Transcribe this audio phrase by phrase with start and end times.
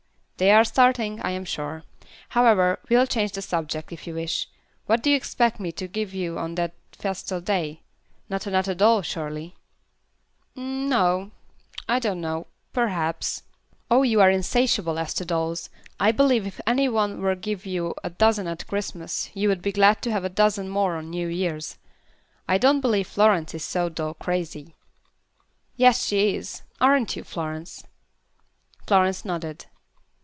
[0.37, 1.83] "They are starting, I am sure.
[2.29, 4.47] However, we'll change the subject, if you wish.
[4.87, 7.83] What do you expect me to give you on that festal day?
[8.27, 9.53] Not another doll, surely?"
[10.55, 11.29] "No
[11.87, 13.43] I don't know perhaps."
[13.91, 15.69] "Oh, you are insatiable as to dolls.
[15.99, 19.61] I believe if any one were to give you a dozen at Christmas you would
[19.61, 21.77] be glad to have a dozen more on New Years.
[22.47, 24.73] I don't believe Florence is so doll crazy."
[25.75, 26.63] "Yes, she is.
[26.79, 27.83] Aren't you, Florence?"
[28.87, 29.67] Florence nodded.